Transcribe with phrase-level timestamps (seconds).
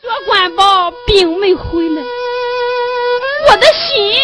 [0.00, 2.02] 说关宝并没回来，
[3.48, 4.14] 我的心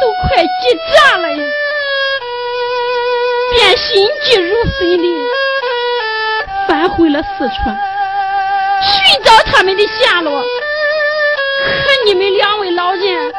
[0.00, 1.44] 都快急炸了呀！
[3.54, 5.06] 便心急如焚的
[6.66, 7.76] 返回了四川，
[8.82, 10.40] 寻找他们的下落。
[10.40, 10.46] 可
[12.06, 13.34] 你们两位老人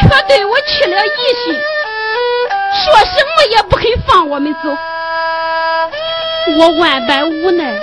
[0.00, 4.60] 却对我起了疑心，说什么也不肯放我们走。
[6.58, 7.78] 我万般无奈，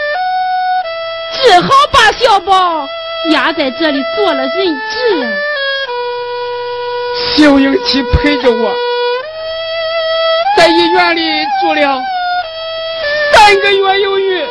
[1.43, 2.87] 只好把小宝
[3.31, 5.37] 压在这里做了人质。
[7.35, 8.73] 秀英妻陪着我，
[10.57, 11.21] 在医院里
[11.61, 12.01] 住了
[13.33, 14.45] 三个月有余，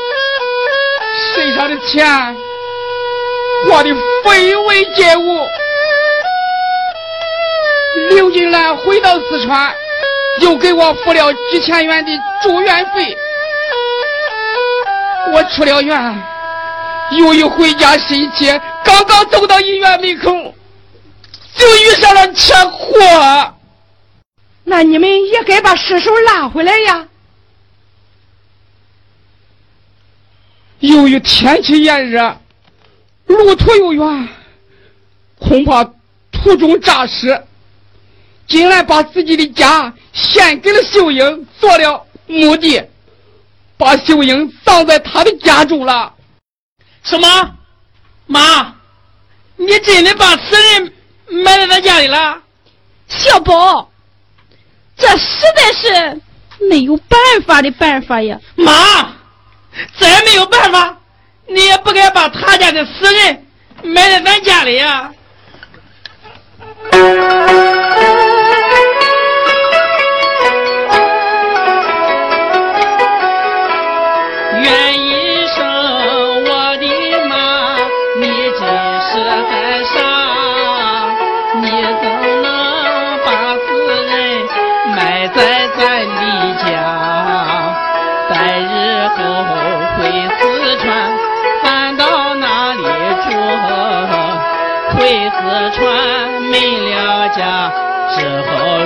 [1.35, 2.07] 身上的钱
[3.69, 3.91] 花的
[4.25, 5.47] 非为借物。
[8.11, 9.75] 刘金兰回到四川，
[10.43, 13.17] 又给我付了几千元的住院费。
[15.33, 16.23] 我出了院，
[17.13, 20.55] 又一回家心切，刚刚走到医院门口，
[21.55, 23.55] 就遇上了车祸。
[24.65, 27.07] 那你们也该把尸首拉回来呀。
[30.81, 32.37] 由于天气炎热，
[33.27, 34.29] 路途又远，
[35.39, 35.85] 恐怕
[36.33, 37.43] 途中诈尸。
[38.49, 42.81] 竟然把自己的家献给了秀英，做了墓地。
[43.77, 46.15] 把秀英葬在他的家中了。
[47.07, 47.57] 什么？
[48.27, 48.75] 妈，
[49.55, 50.93] 你真的把死人
[51.45, 52.43] 埋在咱家里了？
[53.07, 53.89] 小宝，
[54.97, 56.21] 这实在是
[56.69, 58.37] 没有办法的办法呀。
[58.57, 58.73] 妈，
[59.99, 60.97] 再没有办法，
[61.47, 63.47] 你也不该把他家的死人
[63.85, 65.13] 埋在咱家里呀。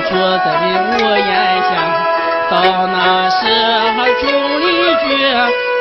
[0.09, 0.45] 坐在
[0.81, 0.83] 屋
[1.15, 1.31] 檐
[1.63, 1.69] 下，
[2.49, 2.53] 到
[2.87, 3.45] 那时
[3.95, 4.21] 候众
[4.59, 4.67] 邻
[4.99, 5.01] 居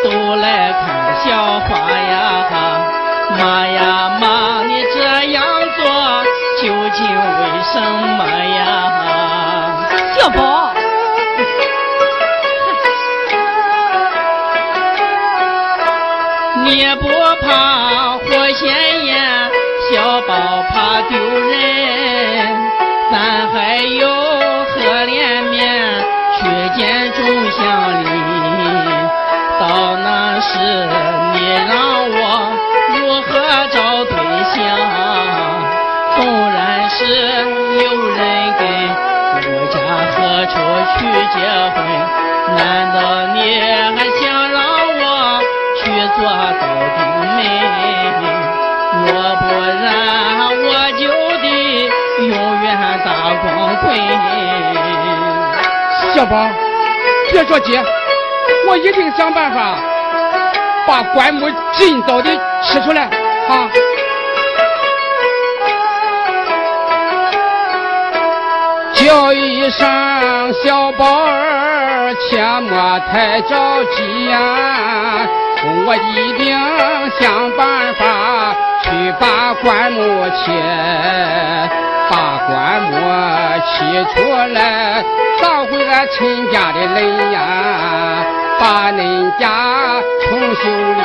[0.05, 0.07] 都
[0.37, 0.81] 来看
[1.19, 2.15] 笑话呀！
[3.39, 4.99] 妈呀妈，你这
[5.33, 5.43] 样
[5.77, 5.85] 做
[6.61, 6.63] 究
[6.93, 8.57] 竟为什么呀？
[10.17, 10.71] 小宝，
[16.65, 17.09] 你不
[17.43, 19.51] 怕火鲜艳，
[19.91, 20.35] 小宝
[20.71, 21.17] 怕丢
[23.83, 25.59] 有贺连面
[26.37, 26.41] 去
[26.77, 27.19] 见众
[27.51, 27.61] 乡
[28.03, 28.09] 邻，
[29.59, 30.49] 到那时
[31.33, 31.37] 你
[31.69, 31.71] 让
[32.11, 32.19] 我
[32.97, 33.29] 如何
[33.73, 34.15] 找对
[34.45, 34.59] 象？
[36.17, 36.19] 纵
[36.51, 36.59] 然
[36.91, 38.19] 是有人
[38.59, 38.61] 跟
[39.41, 39.75] 顾家
[40.11, 40.17] 何
[40.47, 40.53] 处
[40.99, 41.01] 去
[41.33, 41.39] 结
[41.75, 41.77] 婚，
[42.57, 42.61] 难
[42.93, 42.99] 道
[43.33, 43.39] 你
[43.97, 44.21] 还想
[44.51, 44.59] 让
[44.99, 45.03] 我
[45.79, 45.81] 去
[46.17, 46.19] 做
[46.61, 46.63] 到
[46.97, 47.01] 顶
[47.37, 47.39] 门？
[49.07, 49.43] 若不
[49.83, 49.89] 然，
[52.29, 53.99] 永远大光棍。
[56.15, 56.49] 小宝，
[57.31, 57.79] 别着急，
[58.69, 59.77] 我一定想办法
[60.87, 62.31] 把棺木尽早的
[62.63, 63.03] 取出来
[63.49, 63.71] 啊！
[68.95, 74.39] 叫一声小宝儿，切莫太着急呀，
[75.87, 76.59] 我一定
[77.19, 80.53] 想办法去把棺木切。
[82.11, 82.17] 把
[82.49, 82.93] 棺木
[83.71, 83.79] 取
[84.13, 84.19] 出
[84.53, 84.59] 来，
[85.41, 87.39] 找回俺陈家的人呀，
[88.59, 90.63] 把恁家重修
[90.99, 91.01] 理、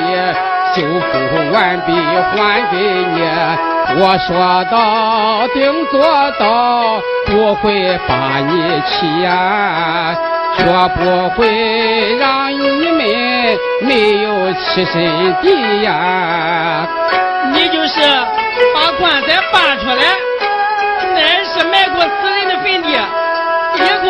[0.74, 1.14] 修复
[1.54, 2.34] 完毕还
[2.72, 2.76] 给
[3.14, 3.18] 你。
[3.98, 6.02] 我说到定做
[6.40, 10.16] 到，不会把你欺呀，
[10.58, 10.64] 绝
[10.96, 13.00] 不会让你们
[13.82, 16.85] 没有栖身地呀。
[17.54, 18.02] 你就是
[18.74, 20.04] 把棺材搬出来。
[21.14, 24.06] 那是埋过死人的坟地，以后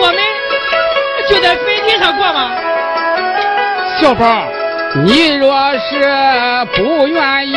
[0.00, 0.18] 我们
[1.28, 2.50] 就在坟地上过吗？
[4.00, 4.44] 小宝，
[5.04, 7.52] 你若是不愿意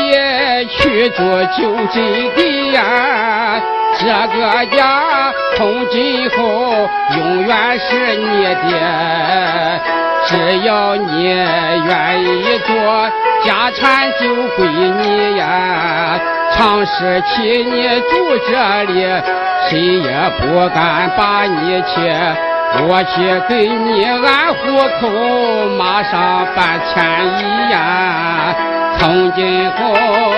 [0.70, 3.60] 去做救济地呀，
[4.00, 4.06] 这
[4.38, 9.82] 个家从今后永远是你的，
[10.28, 12.76] 只要你愿意做，
[13.44, 14.24] 家产就
[14.56, 16.20] 归你呀。
[16.54, 19.08] 长时期你住这里，
[19.70, 20.10] 谁也
[20.40, 21.92] 不敢把你欺。
[22.88, 24.62] 我去给你安户
[25.00, 25.10] 口，
[25.78, 27.04] 马上办迁
[27.38, 28.56] 移呀。
[28.98, 29.76] 从今后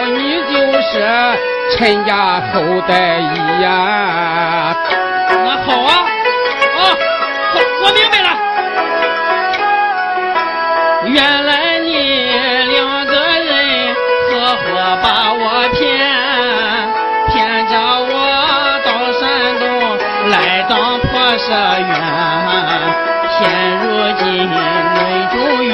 [0.07, 0.91] 你就是
[1.71, 2.53] 陈家后
[2.87, 4.75] 代一呀。
[5.29, 5.91] 那好啊，
[6.77, 6.79] 啊，
[7.51, 7.53] 好，
[7.83, 8.27] 我明白了。
[11.05, 11.51] 原来
[24.19, 24.47] 今你
[25.31, 25.67] 终于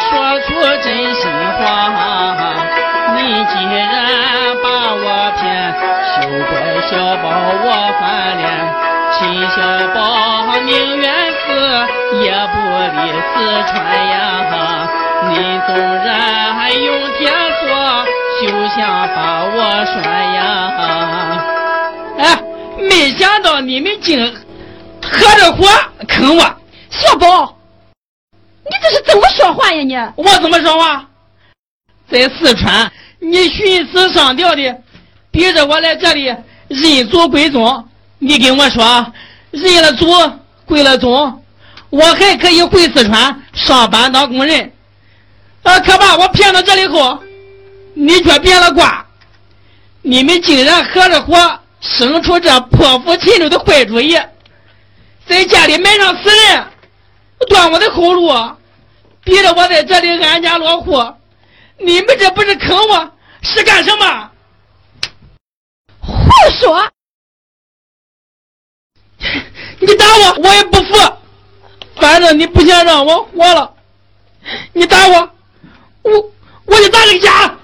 [0.00, 0.08] 说
[0.40, 0.46] 出
[0.82, 1.22] 真心
[1.58, 1.62] 话，
[3.16, 3.76] 你既然
[4.62, 5.04] 把我
[5.36, 5.42] 骗，
[6.14, 6.16] 休
[6.48, 6.50] 怪
[6.88, 6.90] 小
[7.22, 7.24] 宝
[7.64, 7.66] 我
[8.00, 8.02] 翻
[8.36, 8.42] 脸。
[9.10, 9.16] 秦
[9.48, 9.56] 小
[9.94, 9.96] 宝
[10.64, 11.44] 宁愿死
[12.22, 12.56] 也不
[12.94, 12.98] 离
[13.32, 13.34] 四
[13.66, 13.72] 川
[14.10, 14.14] 呀！
[15.30, 15.32] 你
[15.66, 15.68] 纵
[16.04, 16.06] 然
[16.72, 16.86] 用
[17.18, 17.20] 铁
[17.60, 17.66] 锁，
[18.40, 18.78] 休想
[19.16, 19.96] 把我拴
[20.34, 20.38] 呀！
[22.18, 22.22] 哎，
[22.78, 24.36] 没想到你们竟
[25.02, 25.66] 合着伙
[26.06, 26.40] 坑我！
[26.90, 27.54] 小宝，
[28.70, 29.82] 你这是怎么说话呀？
[30.16, 31.06] 你我怎么说话？
[32.10, 34.82] 在四川，你寻死上吊的，
[35.30, 36.34] 逼着我来这里
[36.68, 37.86] 认祖归宗。
[38.18, 39.12] 你跟我说
[39.50, 40.06] 认了祖
[40.66, 41.42] 归了宗，
[41.90, 44.72] 我还可以回四川上班当工人。
[45.62, 47.18] 啊，可把我骗到这里后，
[47.94, 49.04] 你却变了卦。
[50.02, 54.18] 你们竟然合着伙生出这破釜沉舟的坏主意，
[55.26, 56.64] 在家里埋上死人。
[57.46, 58.28] 断我的后路，
[59.24, 61.14] 逼着我在这里安家落户，
[61.78, 63.12] 你们这不是坑我，
[63.42, 64.30] 是干什么？
[66.00, 66.30] 胡
[66.60, 66.90] 说！
[69.80, 71.18] 你打我，我也不服。
[71.96, 73.74] 反正你不想让我活了，
[74.72, 75.30] 你打我，
[76.02, 76.32] 我
[76.66, 77.56] 我就打个家。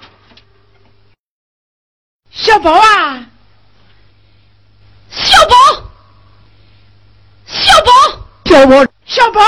[2.31, 3.25] 小宝啊，
[5.09, 5.55] 小宝，
[7.47, 7.91] 小宝，
[8.45, 8.94] 小宝。
[9.05, 9.39] 小宝，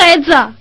[0.00, 0.54] 孩子，妈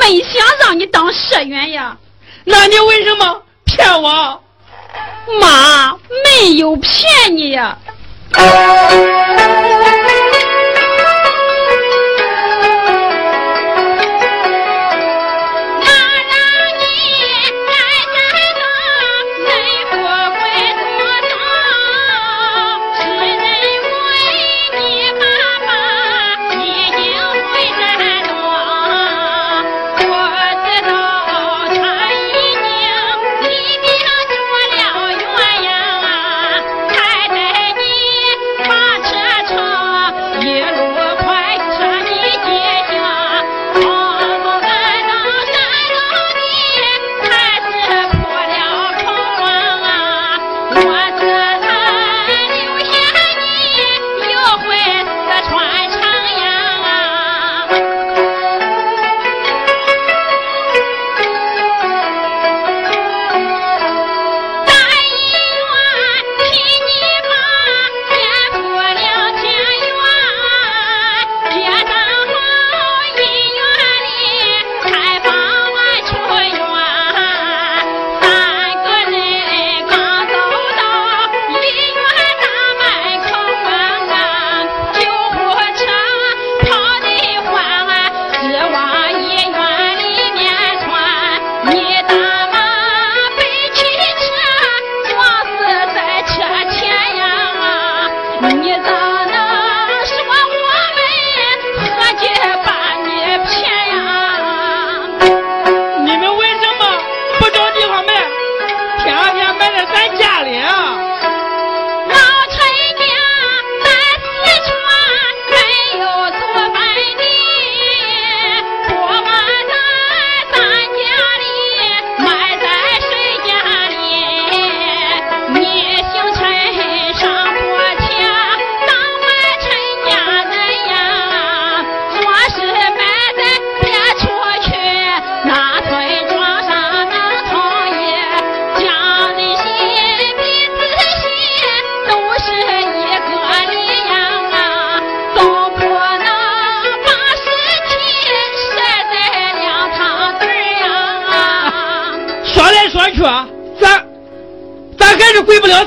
[0.00, 1.96] 没想让你当社员呀。
[2.44, 4.42] 那你为什么骗我？
[5.40, 7.78] 妈没有骗你呀。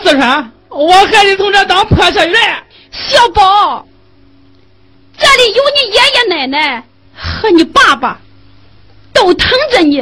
[0.04, 2.64] 四川，我还得从这当破社员。
[2.92, 3.86] 小宝，
[5.18, 6.84] 这里有你爷爷奶奶
[7.14, 8.20] 和你爸爸，
[9.14, 9.98] 都疼着你。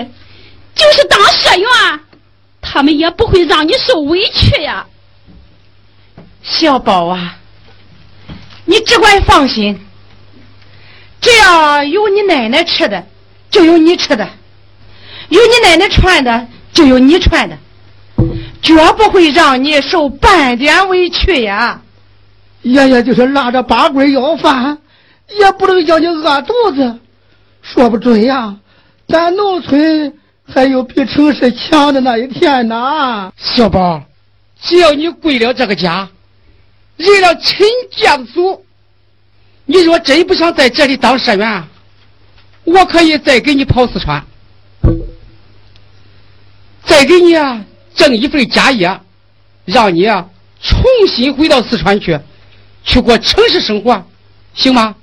[0.76, 1.70] 就是当社员，
[2.62, 4.86] 他们也不会让你受委屈呀。
[6.42, 7.38] 小宝啊，
[8.66, 9.80] 你只管放心，
[11.22, 13.06] 只要有你奶奶吃的，
[13.52, 14.28] 就有你吃的；
[15.30, 17.58] 有你奶奶穿的，就有你穿的，
[18.64, 21.80] 绝不会让你受半点委屈呀。
[22.62, 24.78] 爷爷就是拉着八棍要饭，
[25.38, 27.00] 也不能叫你饿肚子。
[27.62, 28.56] 说不准呀，
[29.08, 33.32] 咱农村还有比城市强的那一天呢。
[33.38, 34.02] 小宝，
[34.62, 36.08] 只要你归了这个家，
[36.96, 38.66] 认了陈家的祖，
[39.66, 41.64] 你若真不想在这里当社员，
[42.64, 44.24] 我可以再给你跑四川，
[46.86, 47.62] 再给你啊
[47.96, 49.00] 挣一份家业，
[49.66, 50.28] 让你啊
[50.62, 52.20] 重新回到四川去。
[52.84, 54.06] 去过城市生活，
[54.54, 54.96] 行吗？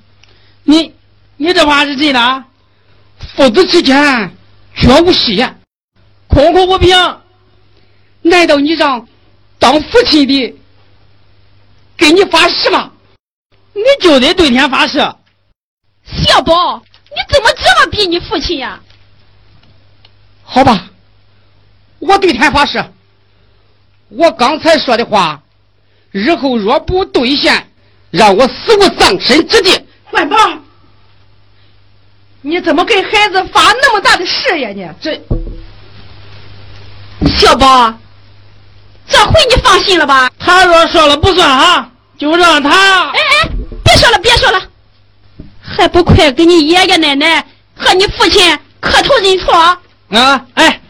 [0.63, 0.93] 你
[1.37, 2.43] 你这话是真的？
[3.35, 4.35] 父子之间
[4.75, 5.59] 绝无戏言，
[6.27, 6.95] 空口无凭。
[8.21, 9.07] 难道你让
[9.57, 10.55] 当父亲的
[11.97, 12.91] 给你发誓吗？
[13.73, 14.99] 你就得对天发誓。
[16.03, 16.77] 小宝，
[17.09, 18.79] 你怎么这么逼你父亲呀？
[20.43, 20.90] 好吧，
[22.01, 22.83] 我对天发誓，
[24.09, 25.41] 我刚才说的话，
[26.11, 27.67] 日后若不兑现。
[28.11, 29.71] 让我死无葬身之地！
[30.11, 30.35] 万宝，
[32.41, 34.69] 你怎么给孩子发那么大的誓呀？
[34.75, 35.17] 你这
[37.37, 37.93] 小宝，
[39.07, 40.29] 这回你放心了吧？
[40.37, 42.69] 他若说了不算啊，就让他……
[43.11, 43.49] 哎哎，
[43.81, 44.61] 别说了，别说了，
[45.61, 47.45] 还不快给你爷爷奶奶
[47.77, 50.45] 和你父亲磕头认错啊！
[50.55, 50.80] 哎，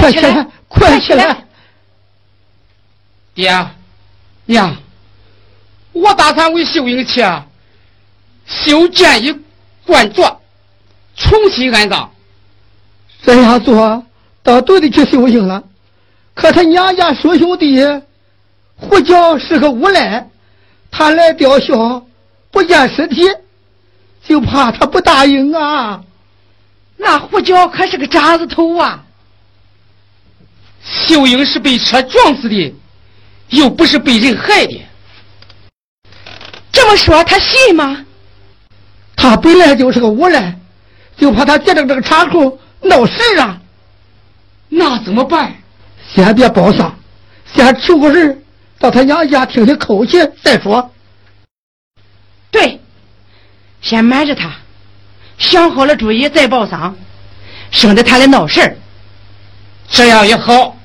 [0.00, 1.44] 快起来，快起来，
[3.34, 3.66] 爹。
[4.46, 4.74] 娘，
[5.92, 7.24] 我打算为秀英去
[8.46, 9.32] 修建一
[9.86, 10.36] 棺椁，
[11.14, 12.10] 重新安葬。
[13.22, 14.04] 这样做
[14.42, 15.62] 倒对得起秀英了。
[16.34, 17.78] 可他娘家叔兄弟
[18.74, 20.28] 胡椒是个无赖，
[20.90, 22.04] 他来吊孝
[22.50, 23.28] 不见尸体，
[24.24, 26.02] 就怕他不答应啊。
[26.96, 29.04] 那胡椒可是个渣子头啊！
[31.10, 32.74] 秀英是被车撞死的。
[33.48, 34.80] 又不是被人害的，
[36.70, 38.06] 这么说他信吗？
[39.16, 40.56] 他本来就是个无赖，
[41.16, 43.60] 就怕他借着这个岔口闹事啊。
[44.68, 45.52] 那怎么办？
[46.14, 46.96] 先别报丧，
[47.52, 48.40] 先求个人
[48.78, 50.88] 到他娘家听听口气再说。
[52.52, 52.80] 对，
[53.82, 54.54] 先瞒着他，
[55.38, 56.96] 想好了主意再报丧，
[57.72, 58.76] 省得他来闹事儿。
[59.88, 60.76] 这样也好。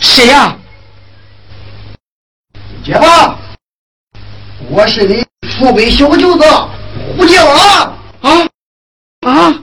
[0.00, 0.56] 谁呀？
[2.82, 3.04] 姐夫，
[4.70, 5.22] 我是你
[5.58, 6.44] 父辈小舅子
[7.16, 7.98] 胡江啊！
[8.22, 8.48] 啊
[9.20, 9.62] 啊！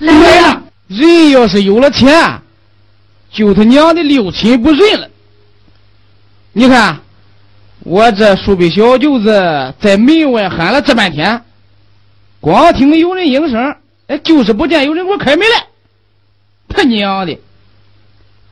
[0.00, 0.60] 来呀！
[0.88, 2.42] 人要是有了钱，
[3.30, 5.08] 就他娘的六亲不认了。
[6.52, 7.00] 你看，
[7.84, 11.44] 我这叔辈小舅子在门外喊了这半天，
[12.40, 13.76] 光听有人应声，
[14.08, 15.66] 哎，就是不见有人给我开门来。
[16.68, 17.38] 他娘的！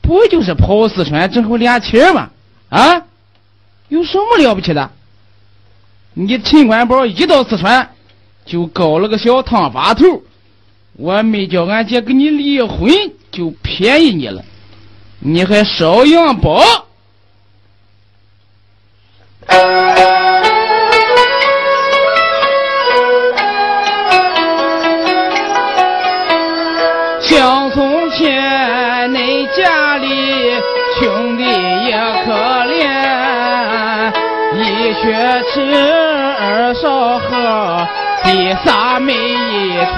[0.03, 2.29] 不就是跑四川挣回俩钱吗？
[2.69, 3.03] 啊，
[3.89, 4.91] 有什么了不起的？
[6.15, 7.89] 你陈官宝一到四川
[8.45, 10.23] 就搞了个小烫发头，
[10.95, 12.93] 我没叫俺姐跟你离婚
[13.31, 14.45] 就便宜你了，
[15.21, 16.61] 你还烧羊包？
[27.21, 27.92] 想从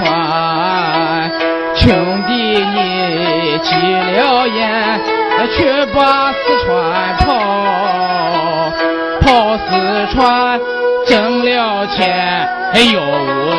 [0.04, 1.30] 一穿。
[1.74, 3.74] 兄弟你急
[4.16, 5.00] 了眼，
[5.50, 5.56] 去
[5.94, 7.28] 把四川跑，
[9.20, 10.60] 跑四川
[11.06, 12.48] 挣了钱，
[12.92, 13.02] 有无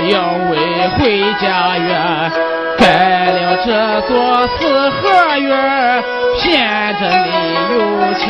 [0.07, 0.13] 有
[0.51, 0.53] 为
[0.97, 0.99] 回
[1.41, 1.45] 家
[1.77, 2.31] 园，
[2.77, 2.83] 盖
[3.31, 3.67] 了这
[4.01, 4.13] 座
[4.57, 5.49] 四合院。
[6.37, 6.43] 骗
[6.99, 7.29] 着你
[7.77, 7.79] 有
[8.13, 8.23] 钱，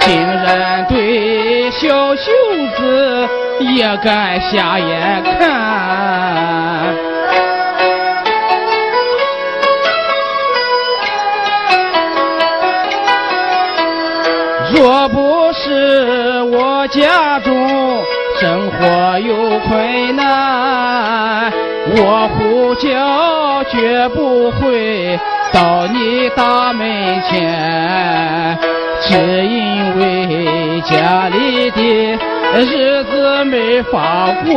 [0.00, 0.04] 竟
[0.42, 0.94] 然对
[1.76, 2.32] 小舅
[2.76, 3.28] 子
[3.60, 6.94] 也敢瞎眼看。
[14.72, 18.02] 若不是我家中
[18.40, 21.52] 生活有困难，
[21.96, 25.18] 我呼叫绝不会
[25.52, 28.58] 到你大门前，
[29.06, 29.12] 只
[29.46, 31.78] 因为家里的
[32.60, 34.52] 日子没法过，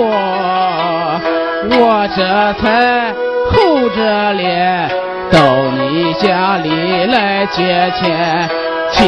[1.69, 2.19] 我这
[2.61, 3.13] 才
[3.51, 4.89] 厚着脸
[5.31, 5.37] 到
[5.77, 6.69] 你家里
[7.11, 8.49] 来借钱。
[8.89, 9.03] 借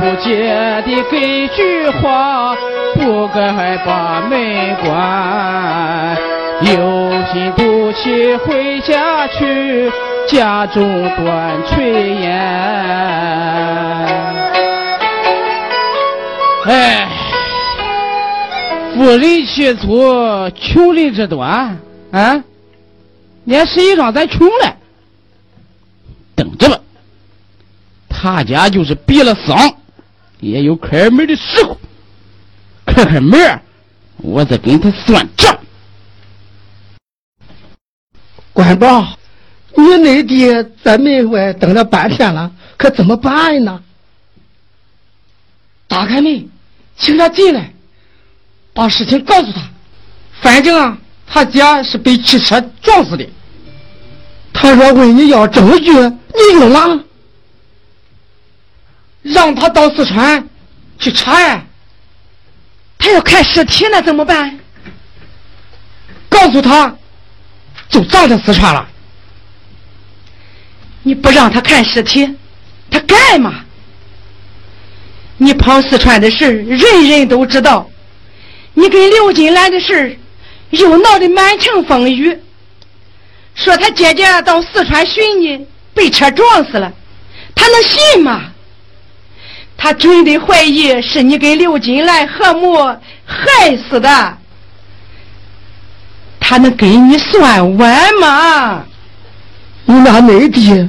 [0.00, 2.54] 不借的给句话，
[2.94, 6.14] 不该把门关。
[6.60, 9.90] 有心赌气回家去，
[10.28, 10.84] 家中
[11.16, 11.24] 断
[11.64, 12.30] 炊烟。
[16.66, 17.06] 哎，
[18.94, 21.76] 富人吃醋，穷人之多啊！
[23.44, 24.76] 连实际上咱穷了，
[26.34, 26.80] 等着吧。
[28.08, 29.74] 他家就是闭了嗓，
[30.40, 31.78] 也有开门的时候。
[32.86, 33.60] 开开门，
[34.16, 35.58] 我再跟他算账。
[38.54, 39.18] 官宝，
[39.76, 40.46] 你内弟
[40.82, 43.82] 在门外等了半天了，可怎么办呢？
[45.86, 46.48] 打开门，
[46.96, 47.72] 请他进来，
[48.72, 49.60] 把事情告诉他。
[50.40, 53.28] 反正啊，他家是被汽车撞死的。
[54.52, 57.04] 他若问你要证据，你有了？
[59.22, 60.46] 让他到四川
[60.98, 61.66] 去查案，
[62.98, 64.58] 他要看尸体，那怎么办？
[66.28, 66.94] 告诉他，
[67.88, 68.86] 就葬在四川了。
[71.02, 72.36] 你不让他看尸体，
[72.90, 73.63] 他干嘛？
[75.36, 77.88] 你跑四川的事人人都知道。
[78.74, 80.18] 你跟刘金兰的事
[80.70, 82.36] 又闹得满城风雨。
[83.54, 85.64] 说他姐姐到四川寻你，
[85.94, 86.92] 被车撞死了，
[87.54, 88.42] 他能信吗？
[89.76, 92.76] 他真的怀疑是你跟刘金兰和睦
[93.24, 94.38] 害死的，
[96.40, 98.84] 他能给你算完吗？
[99.84, 100.88] 你那内弟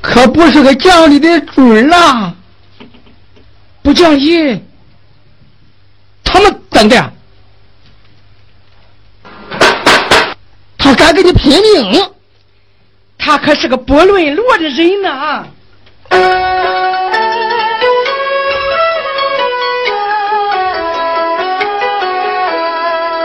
[0.00, 2.34] 可不是个讲理的主啊！
[3.96, 4.62] 不讲理，
[6.22, 7.12] 他们怎的？
[10.76, 12.10] 他敢跟你拼命？
[13.16, 15.46] 他可是个不论落的人呐！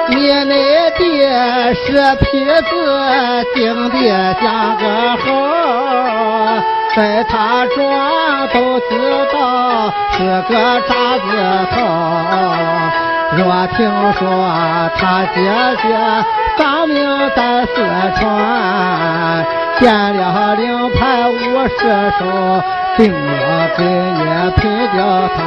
[0.08, 4.00] 你那爹是痞子，顶的
[4.42, 4.86] 像个
[5.18, 5.28] 猴，
[6.96, 8.90] 在他庄都知
[9.32, 11.26] 道是个渣子
[11.72, 11.76] 头。
[13.38, 13.80] 若听
[14.14, 14.20] 说
[14.98, 15.40] 他姐
[15.82, 15.88] 姐
[16.58, 17.00] 丧命
[17.34, 17.72] 在四
[18.20, 19.46] 川，
[19.80, 19.84] 见
[20.18, 21.34] 了令牌五
[21.80, 21.80] 十
[22.20, 22.20] 手，
[22.98, 24.22] 定我给你
[24.58, 25.00] 拼掉
[25.38, 25.40] 头。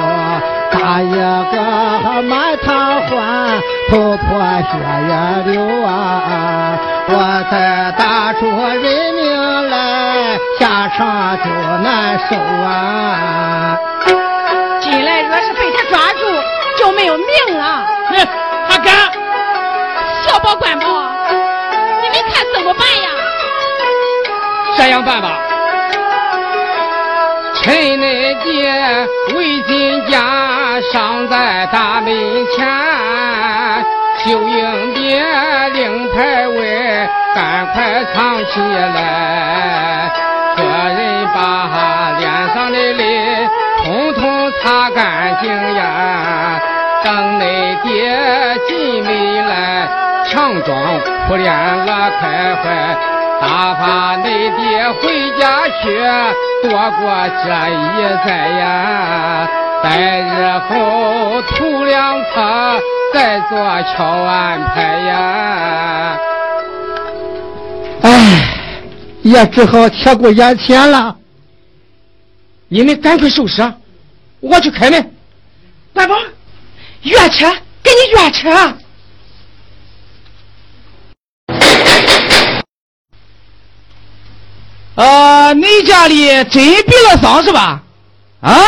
[0.71, 1.55] 打一个
[2.23, 2.33] 满
[2.65, 3.13] 堂欢，
[3.91, 4.27] 头破
[4.63, 4.73] 血
[5.09, 5.13] 也
[5.53, 5.55] 流
[5.87, 5.89] 啊！
[7.07, 11.45] 我再打出人命来，下场就
[11.83, 13.79] 难受啊！
[14.81, 16.21] 进来若是被他抓住，
[16.79, 17.87] 就没有命了。
[18.09, 18.27] 哼，
[18.69, 18.95] 他敢！
[20.27, 20.87] 小宝官宝，
[22.03, 23.11] 你们看怎么办呀？
[24.77, 25.39] 这样办吧。
[27.63, 32.67] 陈内爹为进家尚在大门前，
[34.25, 35.23] 就应爹
[35.75, 40.11] 令牌位赶快藏起来。
[40.57, 43.49] 个人把脸上的泪
[43.83, 46.59] 统统擦干净呀。
[47.03, 48.17] 等那爹
[48.67, 49.87] 进门来，
[50.25, 50.75] 强装
[51.29, 52.65] 苦脸我开怀。
[53.43, 55.85] 打发你爹回家去，
[56.63, 57.03] 躲过
[57.45, 57.85] 这一
[58.25, 58.27] 灾
[58.59, 59.47] 呀！
[59.83, 59.87] 待
[60.21, 60.33] 日
[60.67, 62.41] 后图良策，
[63.15, 63.57] 再做
[63.95, 66.19] 巧安排呀！
[68.03, 68.11] 哎，
[69.23, 71.17] 也只好且过眼前了。
[72.67, 73.63] 你们赶快收拾，
[74.41, 75.15] 我去开门。
[75.93, 76.17] 大宝，
[77.03, 77.49] 越车，
[77.85, 78.51] 给你越车。
[84.97, 87.81] 啊，你家里真闭了丧是吧？
[88.41, 88.61] 啊？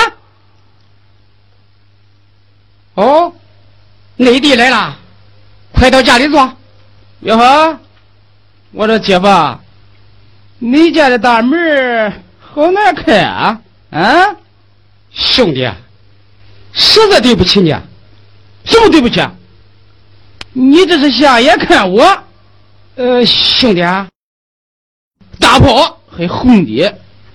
[2.95, 3.33] 哦，
[4.17, 4.97] 内地来了，
[5.73, 6.53] 快到家里坐。
[7.21, 7.79] 哟呵，
[8.73, 9.27] 我说姐夫，
[10.59, 13.61] 你家的大门好难开啊！
[13.91, 14.37] 啊，
[15.13, 15.71] 兄弟，
[16.73, 17.71] 实在对不起你，
[18.65, 19.21] 什么对不起？
[20.53, 22.23] 你这是瞎眼看我？
[22.97, 23.83] 呃，兄弟，
[25.39, 25.93] 大炮。
[26.09, 26.91] 还哄你？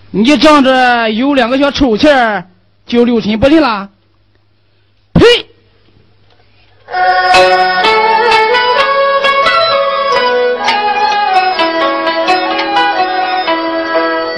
[0.09, 2.49] 你仗着有两个小臭钱
[2.87, 3.87] 就六亲不认了？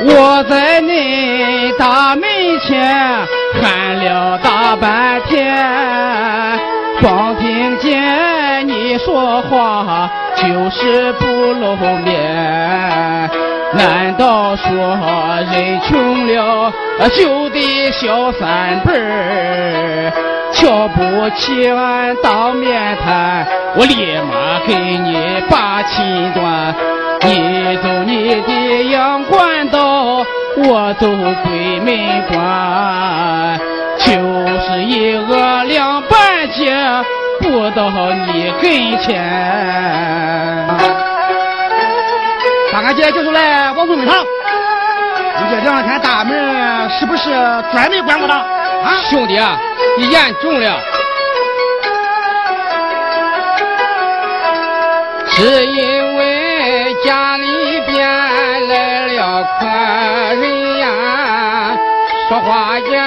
[0.06, 2.24] 我在你大门
[2.60, 3.28] 前
[3.62, 5.56] 喊了大半天，
[7.02, 13.43] 光听见你说话就是不露面。
[13.76, 14.98] 难道说
[15.52, 16.72] 人穷了
[17.18, 20.12] 就得小三辈儿？
[20.54, 25.18] 瞧不起俺当面谈，我立马给你
[25.50, 26.76] 把亲断。
[27.26, 30.24] 你走你的阳关道，
[30.58, 33.60] 我走鬼门关，
[33.98, 34.12] 就
[34.60, 36.78] 是一个两半截，
[37.42, 37.90] 不到
[38.28, 39.14] 你跟前。
[42.74, 44.26] 把俺姐叫出来，往公门上。
[44.26, 47.30] 你这两天大门是不是
[47.72, 48.34] 专门关过的？
[48.34, 49.40] 啊，兄弟，
[50.00, 50.82] 你言重了。
[55.30, 59.68] 是因为家里边来了客
[60.42, 61.78] 人呀，
[62.28, 63.04] 说话间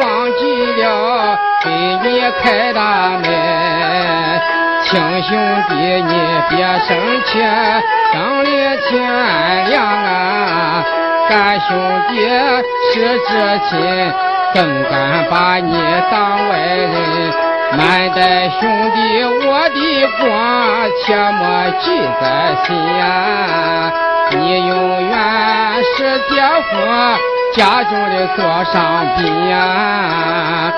[0.00, 1.70] 忘记了给
[2.02, 4.65] 你开大门。
[4.88, 5.36] 亲兄
[5.68, 6.12] 弟，你
[6.48, 7.40] 别生气，
[8.12, 8.48] 乡里
[8.88, 10.84] 天亮啊！
[11.28, 11.76] 俺兄
[12.08, 12.20] 弟
[12.94, 13.74] 是至亲，
[14.54, 15.72] 怎敢把你
[16.08, 16.94] 当外人？
[17.76, 18.62] 满带兄
[18.94, 19.76] 弟，我的
[20.20, 20.24] 光
[21.04, 21.42] 切莫
[21.80, 22.24] 记在
[22.64, 23.92] 心呀！
[24.30, 25.12] 你永远
[25.96, 26.76] 是爹夫
[27.56, 30.72] 家中的座上宾呀！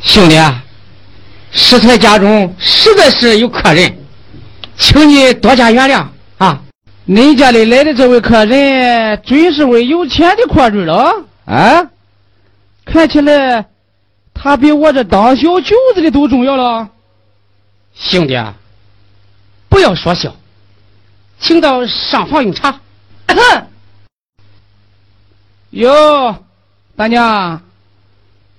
[0.00, 0.38] 兄弟。
[0.38, 0.62] 啊
[1.50, 3.98] 石材家中实在是有客人，
[4.76, 6.06] 请你多加原谅
[6.38, 6.60] 啊！
[7.06, 11.88] 恁家里来的这位客人，准是位有钱的阔主了啊！
[12.84, 13.66] 看起来，
[14.34, 16.88] 他比我这当小舅子的都重要了。
[17.94, 18.38] 兄弟，
[19.68, 20.34] 不要说笑，
[21.40, 22.80] 请到上房用茶。
[25.70, 26.44] 哟，
[26.96, 27.62] 大娘。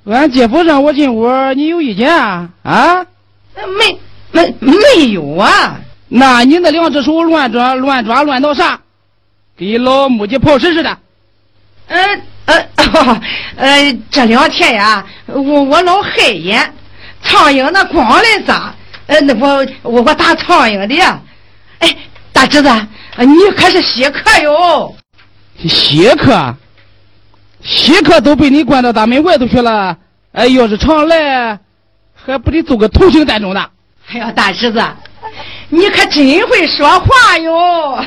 [0.10, 2.50] 俺姐夫让我进屋，你有意见啊？
[2.64, 3.06] 啊？
[3.56, 4.00] 没
[4.32, 5.80] 没没有啊？
[6.08, 8.80] 那你那两只手乱抓乱抓乱挠啥？
[9.56, 10.98] 跟老母鸡刨食似的。
[11.88, 11.98] 呃
[12.46, 13.22] 呃
[13.58, 16.74] 呃，这两天呀，我我老害眼，
[17.22, 18.74] 苍蝇那光来扎，
[19.06, 21.20] 呃，那我我我打苍蝇的。
[21.80, 21.96] 哎，
[22.34, 22.70] 大侄子，
[23.18, 24.96] 你可是稀客哟。
[25.68, 26.56] 稀客？
[27.62, 29.98] 稀客都被你关到大门外头去了，
[30.32, 31.60] 哎，要是常来，
[32.16, 33.70] 还不得做个头型担重的？
[34.12, 34.82] 哎呀，大侄子，
[35.70, 38.06] 你可真会说话哟！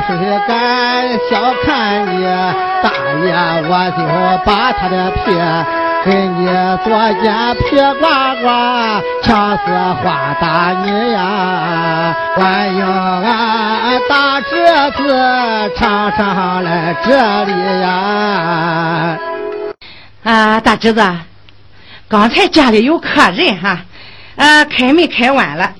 [0.00, 2.24] 有谁敢小看你，
[2.82, 2.90] 大
[3.22, 3.34] 爷
[3.68, 4.00] 我就
[4.46, 5.20] 把他的皮
[6.02, 6.46] 给你
[6.82, 6.88] 做
[7.20, 9.70] 件皮褂褂，强死
[10.02, 12.16] 花打你呀！
[12.34, 14.56] 欢迎俺大侄
[14.96, 19.18] 子常常来这里呀！
[20.24, 21.06] 啊，大侄子，
[22.08, 23.80] 刚才家里有客人哈，
[24.36, 25.70] 啊，开门开晚了。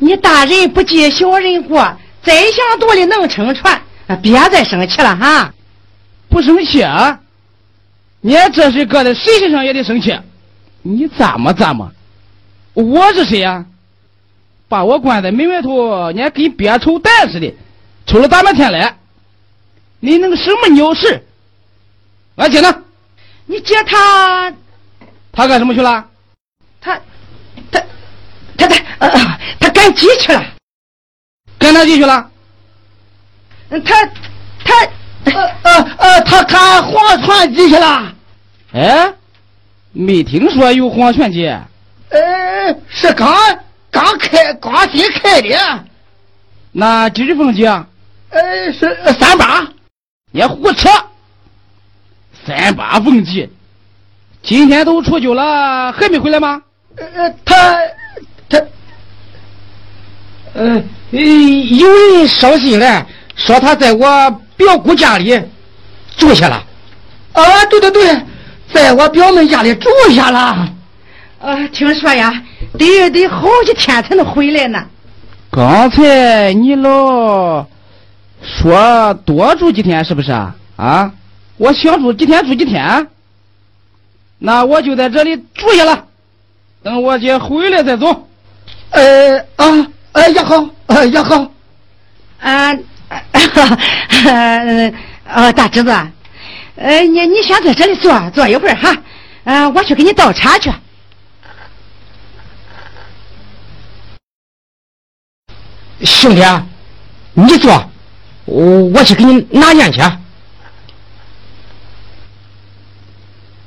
[0.00, 3.82] 你大人不计小人过，再想肚里能撑船，
[4.22, 5.52] 别再生气了哈！
[6.28, 7.18] 不生气啊？
[8.20, 10.18] 你这事搁在谁身上也得生气，
[10.82, 11.90] 你怎么怎么？
[12.74, 13.64] 我是谁呀？
[14.68, 17.52] 把我关在门外头，你还跟憋臭蛋似的，
[18.06, 18.96] 抽了大半天来，
[19.98, 21.26] 你那个什么鸟事？
[22.36, 22.82] 俺姐呢？
[23.46, 24.52] 你姐她，
[25.32, 26.06] 她干什么去了？
[26.80, 27.00] 她，
[27.72, 27.80] 她，
[28.56, 28.66] 他
[28.98, 29.10] 呃
[29.58, 30.44] 她赶集去了。
[31.60, 32.30] 赶哪集去了？
[33.68, 33.78] 他
[34.64, 34.74] 他
[35.24, 38.12] 呃呃呃，他看黄泉集去了。
[38.72, 39.12] 哎，
[39.92, 41.60] 没听说有黄泉节。
[42.08, 42.18] 呃，
[42.88, 43.30] 是刚
[43.90, 45.84] 刚开，刚新开的。
[46.72, 47.66] 那几日风节？
[48.30, 49.68] 呃，是三八。
[50.32, 50.88] 你胡扯！
[52.46, 53.50] 三八凤节，
[54.42, 56.62] 今天都初九了，还没回来吗？
[56.96, 57.78] 呃，他
[58.48, 58.58] 他，
[60.54, 65.40] 呃，有人捎信来，说他在我表姑家里
[66.16, 66.64] 住下了。
[67.32, 68.20] 啊，对对对，
[68.72, 70.68] 在我表妹家里住下了。
[71.40, 72.42] 啊，听说呀，
[72.76, 74.84] 得得好几天才能回来呢。
[75.50, 77.66] 刚才你老
[78.42, 80.54] 说多住几天是不是啊？
[80.76, 81.12] 啊，
[81.56, 83.06] 我想住几天住几天。
[84.38, 86.04] 那我就在这里住下了，
[86.82, 88.28] 等我姐回来再走。
[88.90, 91.50] 呃啊，呃也好，呃也好。
[92.40, 92.72] 啊，
[94.24, 94.92] 呃，
[95.24, 95.90] 呃，大侄子，
[96.76, 98.96] 呃，你你先在这里坐坐一会儿哈，
[99.44, 100.72] 呃，我去给你倒茶去。
[106.02, 106.42] 兄弟，
[107.34, 107.90] 你坐，
[108.46, 110.00] 我我去给你拿烟去。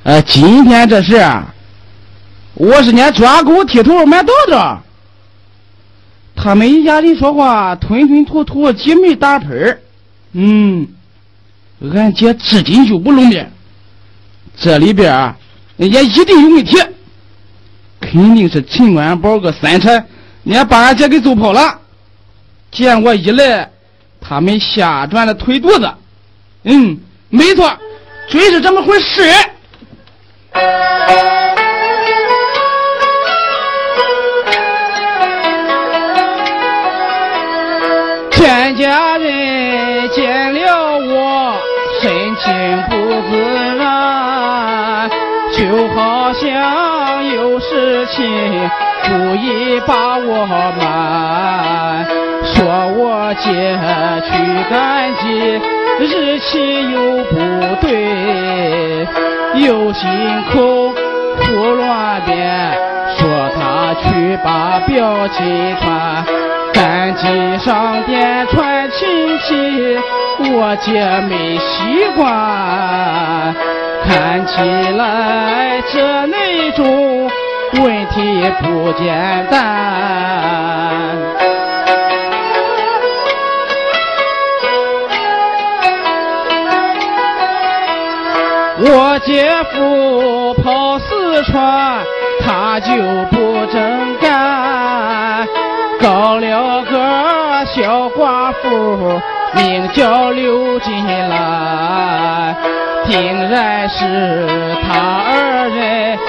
[0.03, 1.23] 呃，今天这事，
[2.55, 4.53] 我是撵抓狗剃头买刀子。
[6.35, 9.79] 他们一家人说话吞吞吐吐，挤眉打喷。
[10.33, 10.87] 嗯，
[11.93, 13.51] 俺姐至今就不露面，
[14.57, 15.35] 这里边
[15.77, 16.77] 也一定有问题，
[17.99, 19.93] 肯定是陈官宝个三产，
[20.43, 21.79] 人家把俺姐给揍跑了。
[22.71, 23.69] 见我一来，
[24.19, 25.91] 他们瞎转了腿肚子。
[26.63, 26.97] 嗯，
[27.29, 27.71] 没错，
[28.29, 29.21] 准是这么回事。
[38.75, 41.55] 家人见了我，
[42.01, 42.53] 神情
[42.89, 42.95] 不
[43.29, 43.31] 自
[43.77, 45.09] 然，
[45.51, 48.69] 就好像有事情
[49.03, 50.47] 故意把我
[50.79, 52.05] 瞒，
[52.43, 53.77] 说我姐
[54.25, 54.31] 去
[54.69, 55.61] 赶集，
[55.99, 57.35] 日期又不
[57.81, 59.07] 对，
[59.55, 60.09] 又心
[60.51, 60.93] 口
[61.39, 61.43] 胡
[61.75, 62.75] 乱编，
[63.15, 66.25] 说他去把表亲传。
[66.73, 69.97] 赶集上店串亲戚，
[70.51, 73.55] 我姐没习惯。
[74.05, 74.59] 看起
[74.97, 77.29] 来这内中
[77.81, 79.59] 问题不简单。
[88.85, 92.03] 我姐夫跑四川，
[92.41, 92.91] 他就
[93.31, 94.12] 不真干。
[96.03, 99.21] 搞了个小寡妇，
[99.55, 100.93] 名叫刘金
[101.29, 102.53] 兰，
[103.05, 106.19] 定然是他二人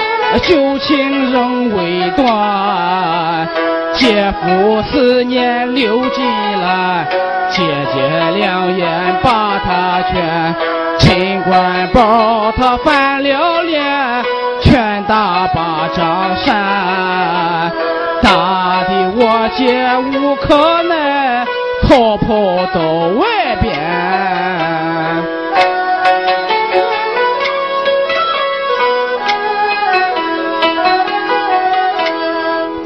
[0.43, 3.45] 旧情仍未断。
[3.91, 6.25] 姐夫思念刘金
[6.61, 7.05] 兰，
[7.49, 7.61] 姐
[7.93, 10.55] 姐两眼把他劝，
[10.99, 14.23] 陈官宝他翻了脸，
[14.61, 17.73] 拳打巴掌扇。
[18.25, 21.45] 打的我姐无可奈，
[21.83, 22.25] 逃跑
[22.73, 22.81] 到
[23.19, 23.71] 外边。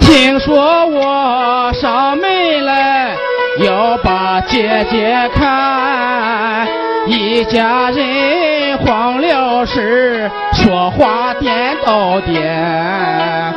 [0.02, 3.16] 听说我上门来
[3.60, 6.68] 要把姐姐看，
[7.08, 13.56] 一家人慌了神，说话颠倒颠。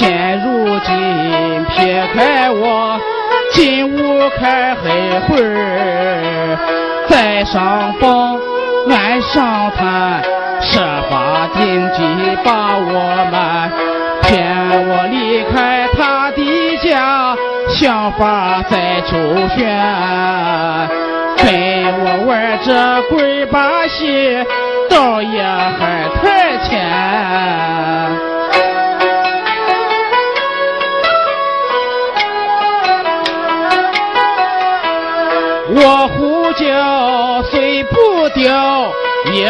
[0.00, 2.98] 现如今撇开我，
[3.52, 4.88] 进屋开黑
[5.28, 6.56] 会儿，
[7.06, 8.38] 在上房
[8.88, 10.22] 暗上谈，
[10.62, 12.00] 设法定计
[12.42, 13.70] 把我瞒，
[14.22, 14.32] 骗
[14.88, 17.36] 我离开他的家，
[17.68, 19.18] 想法再周
[19.54, 19.68] 旋，
[21.36, 21.44] 跟
[22.00, 24.42] 我玩这鬼把戏，
[24.88, 28.29] 倒也还太浅。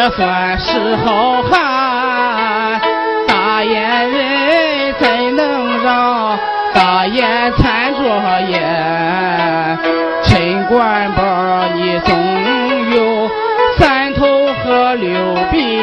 [0.00, 2.80] 也算是好汉。
[3.28, 6.38] 大眼人怎能让
[6.72, 8.00] 大眼掺着
[8.48, 9.78] 眼？
[10.24, 11.22] 陈官宝，
[11.74, 12.16] 你总
[12.96, 13.30] 有
[13.76, 14.24] 三头
[14.64, 15.10] 和六
[15.52, 15.78] 臂。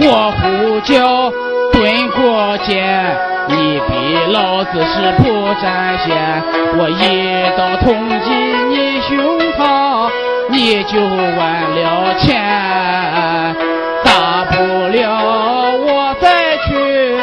[0.00, 1.30] 我呼叫
[1.72, 6.42] 蹲过肩，你比老子是不占线，
[6.76, 7.86] 我一刀捅
[8.24, 9.38] 进你胸，
[10.48, 13.54] 你就完了钱。
[14.04, 14.54] 大不
[14.88, 17.18] 了我再去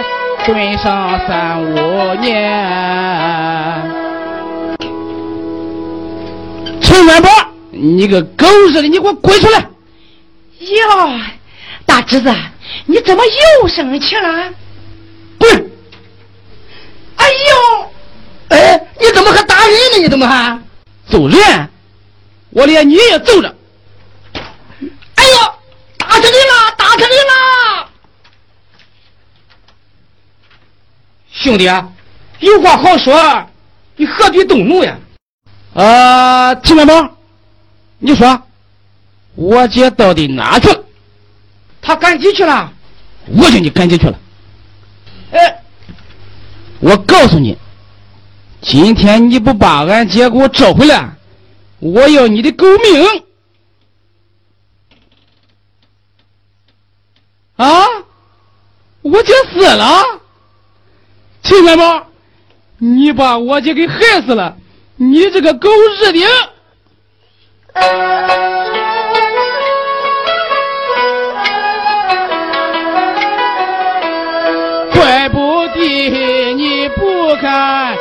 [0.46, 2.32] 蹲上三五年。
[6.82, 7.30] 陈元宝，
[7.72, 9.60] 你个狗日的，你给我滚出来！
[10.60, 11.20] 哟，
[11.86, 12.34] 大侄子，
[12.86, 14.50] 你怎么又生气了？
[15.40, 15.72] 滚！
[17.16, 17.90] 哎呦，
[18.50, 20.00] 哎，你怎么还打人呢？
[20.00, 20.60] 你怎么还
[21.10, 21.70] 走人？
[22.54, 23.56] 我连你也揍着！
[25.16, 25.38] 哎呦，
[25.98, 26.76] 打死你了！
[26.78, 27.90] 打死你了！
[31.32, 31.66] 兄弟，
[32.40, 33.48] 有话好说，
[33.96, 34.96] 你何必动怒呀？
[35.74, 37.18] 呃，秦元宝，
[37.98, 38.40] 你说
[39.34, 40.84] 我姐到底哪去了？
[41.82, 42.72] 她赶集去了。
[43.36, 44.20] 我叫你赶集去了。
[45.32, 45.64] 哎，
[46.80, 47.58] 我告诉你，
[48.62, 51.10] 今天你不把俺姐给我找回来，
[51.84, 53.24] 我要你的狗命！
[57.58, 57.86] 啊，
[59.02, 60.02] 我姐死了，
[61.44, 62.08] 秦元宝，
[62.78, 64.56] 你把我姐给害死了，
[64.96, 65.70] 你这个狗
[66.00, 66.22] 日的！
[74.94, 77.98] 怪不得你不敢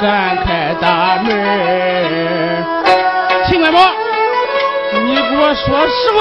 [0.00, 2.64] 敢开大门儿。
[3.46, 3.78] 秦官宝，
[5.04, 6.18] 你给我说实话，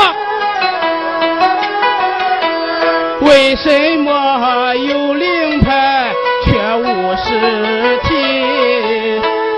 [3.22, 6.12] 为什么有灵牌
[6.44, 7.28] 却无尸
[8.04, 8.10] 体？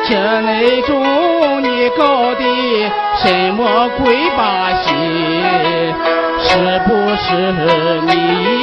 [0.08, 2.43] 这内中你搞的
[3.17, 4.88] 什么鬼把戏？
[6.41, 6.47] 是
[6.88, 7.27] 不是
[8.08, 8.13] 你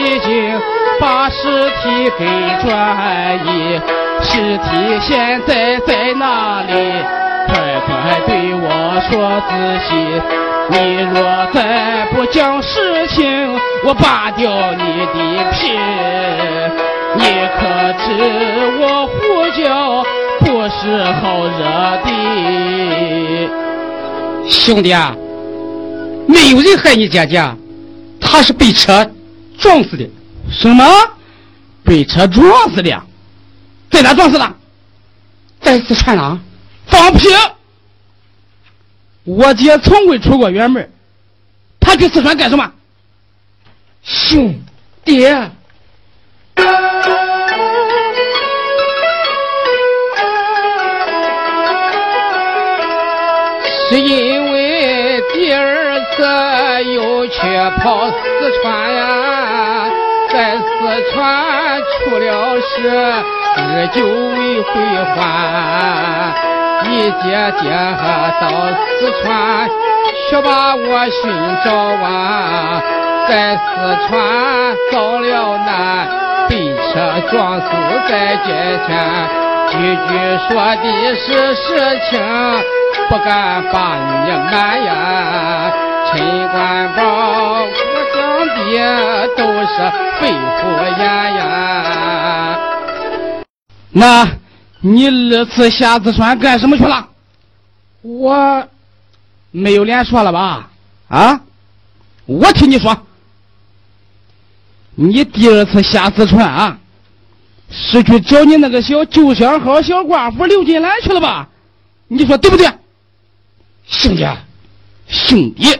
[0.03, 0.61] 已经
[1.01, 2.25] 把尸体给
[2.63, 2.67] 转
[3.47, 3.81] 移？
[4.23, 6.73] 尸体现在在哪里？
[7.49, 7.55] 快
[7.87, 8.65] 快对我
[9.09, 9.53] 说仔
[9.87, 9.89] 细！
[10.69, 10.75] 你
[11.15, 11.17] 若
[11.53, 13.55] 再不讲实情，
[13.85, 14.83] 我扒掉你
[15.15, 15.15] 的
[15.53, 15.71] 皮！
[17.15, 17.23] 你
[17.57, 17.61] 可
[18.03, 18.05] 知
[18.81, 19.17] 我胡
[19.57, 19.65] 椒
[20.41, 20.75] 不是
[21.21, 21.61] 好惹
[22.05, 22.09] 的？
[24.49, 25.15] 兄弟啊，
[26.27, 27.41] 没有人害你姐姐，
[28.21, 29.09] 他是被车
[29.57, 30.05] 撞死的。
[30.51, 30.85] 什么？
[31.85, 33.03] 被车撞死的？
[33.91, 34.55] 在哪撞死的？
[35.61, 36.41] 在四川呢。
[36.87, 37.29] 放屁！
[39.25, 40.89] 我姐从未出过远门，
[41.81, 42.73] 她去四川干什么？
[44.05, 44.55] 兄
[45.05, 45.27] 弟，
[53.89, 56.23] 是因为第二次
[56.93, 57.41] 又去
[57.83, 58.17] 跑四
[58.63, 59.91] 川呀，
[60.29, 60.63] 在四
[61.13, 62.75] 川出了事，
[63.57, 64.73] 日久未归
[65.15, 65.17] 还。
[66.83, 67.25] 你姐
[67.61, 67.65] 姐
[68.41, 68.45] 到
[68.99, 69.25] 四川
[70.29, 71.23] 去把我寻
[71.65, 71.67] 找
[72.05, 72.83] 啊，
[73.29, 73.61] 在四
[74.07, 74.15] 川
[74.93, 75.69] 遭了难，
[76.49, 77.67] 被车撞死
[78.09, 78.47] 在街
[78.87, 78.89] 前。
[79.69, 79.75] 句
[80.07, 80.09] 句
[80.49, 80.85] 说的
[81.17, 81.59] 是实
[82.09, 82.13] 情，
[83.09, 84.91] 不敢把你瞒呀。
[86.09, 86.15] 陈
[86.51, 86.57] 官
[86.93, 87.67] 宝，
[88.47, 89.77] 我讲的都是
[90.21, 91.05] 肺腑言
[91.35, 92.59] 呀。
[93.91, 94.29] 那，
[94.81, 97.09] 你二次下四川干什么去了？
[98.03, 98.69] 我
[99.51, 100.71] 没有脸说了吧？
[101.09, 101.41] 啊，
[102.27, 102.97] 我替你说，
[104.95, 106.79] 你第二次下四川啊，
[107.69, 111.49] 是去找你那个小旧相好小寡妇刘金兰去了吧？
[112.07, 112.65] 你说对不对？
[113.89, 114.25] 兄弟，
[115.09, 115.77] 兄弟，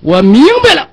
[0.00, 0.88] 我明白了。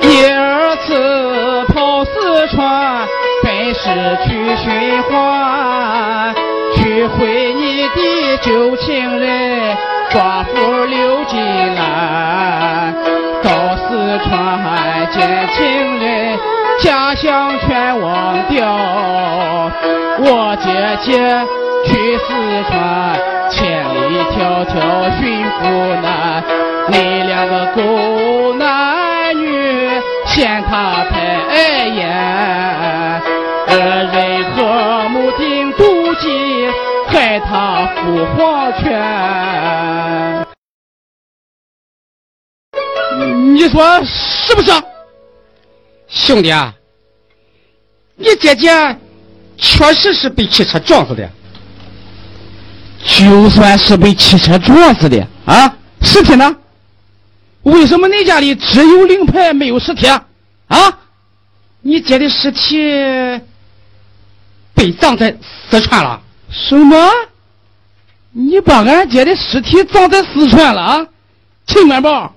[0.00, 3.06] 第二次跑四川，
[3.42, 3.82] 本是
[4.24, 6.34] 去寻欢，
[6.76, 9.76] 去会你的旧情人
[10.10, 11.38] 寡妇刘金
[11.74, 12.94] 兰。
[13.42, 14.28] 到四川
[15.10, 16.38] 见情人，
[16.80, 18.60] 家乡全忘掉。
[20.22, 20.68] 我姐
[21.00, 21.10] 姐
[21.86, 22.24] 去四
[22.68, 23.18] 川，
[23.50, 24.74] 千里迢迢
[25.18, 25.60] 寻夫
[26.02, 26.44] 难。
[26.88, 29.90] 你两个狗男女，
[30.26, 32.08] 嫌他太严，
[33.68, 33.70] 二
[34.12, 36.68] 人和睦定妒忌，
[37.06, 40.46] 害他赴黄泉。
[43.54, 44.72] 你说是不是？
[46.08, 46.74] 兄弟啊，
[48.16, 48.68] 你姐姐
[49.56, 51.28] 确实是被汽车撞死的。
[53.04, 56.56] 就算是被汽车撞死的啊，尸体呢？
[57.62, 60.24] 为什么你家里只有灵牌没有尸体啊？
[60.68, 60.98] 啊？
[61.82, 62.78] 你姐的尸体
[64.74, 65.34] 被葬在
[65.70, 66.20] 四川了？
[66.50, 67.10] 什么？
[68.32, 71.06] 你把俺姐的尸体葬在四川了啊？
[71.66, 72.34] 秦元宝，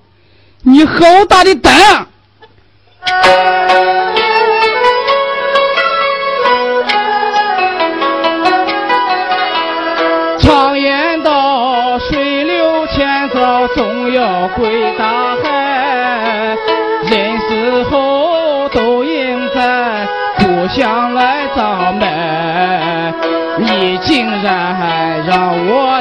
[0.62, 0.94] 你好
[1.28, 2.06] 大的胆！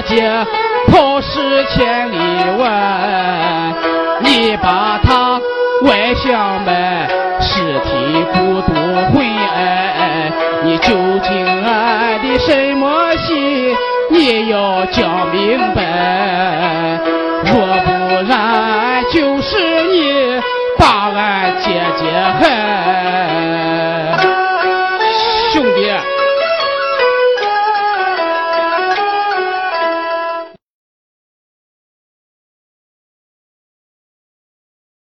[0.06, 0.46] 姐
[0.88, 2.18] 跑尸千里
[2.60, 3.74] 外，
[4.22, 5.40] 你把她
[5.84, 7.08] 外乡卖，
[7.40, 7.90] 尸体
[8.34, 8.74] 孤独
[9.12, 9.26] 魂
[9.56, 10.32] 哎。
[10.66, 13.76] 你究竟爱的什么心？
[14.10, 15.82] 你要讲明白，